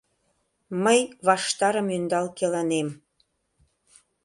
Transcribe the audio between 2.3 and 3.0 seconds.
келанем.